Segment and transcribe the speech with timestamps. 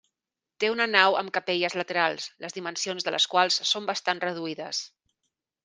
[0.61, 4.85] Té una nau amb capelles laterals, les dimensions de les quals són bastant reduïdes.